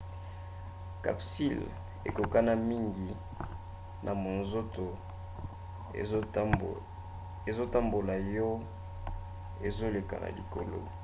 [1.07, 1.65] capsule
[2.09, 3.09] ekokokana mingi
[4.05, 4.87] na monzoto
[7.49, 8.49] ezotambola yo
[9.67, 10.79] ezoleka na likolo